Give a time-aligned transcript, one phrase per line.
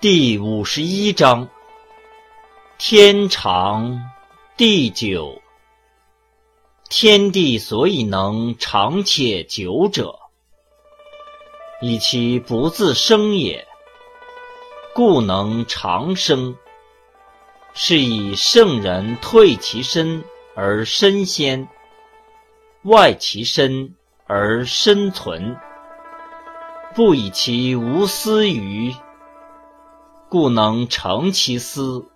[0.00, 1.46] 第五十一章：
[2.78, 4.10] 天长
[4.56, 5.42] 地久。
[6.88, 10.18] 天地所以能长且久者，
[11.82, 13.68] 以其不自生也，
[14.94, 16.56] 故能长生。
[17.74, 20.24] 是以圣人退其身
[20.54, 21.68] 而身先，
[22.84, 23.94] 外其身
[24.26, 25.58] 而身存，
[26.94, 28.94] 不以其无私于。
[30.30, 32.06] 故能成其私，